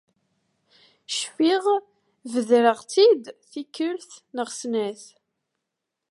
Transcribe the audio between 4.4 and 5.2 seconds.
snat.